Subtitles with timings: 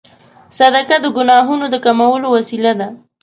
[0.57, 2.87] صدقه د ګناهونو د کمولو وسیله ده.